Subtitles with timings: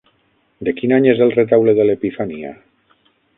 [0.69, 2.55] De quin any és El Retaule de l'Epifania?